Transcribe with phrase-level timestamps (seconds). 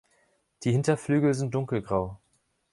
[0.63, 2.19] Die Hinterflügel sind dunkelgrau.